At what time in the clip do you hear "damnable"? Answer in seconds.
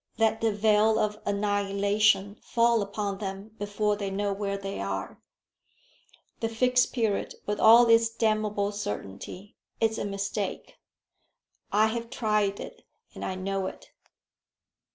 8.09-8.71